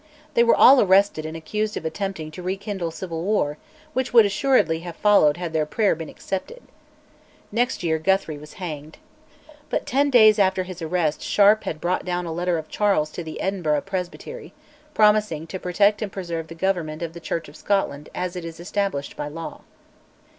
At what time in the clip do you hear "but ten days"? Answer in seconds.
9.69-10.39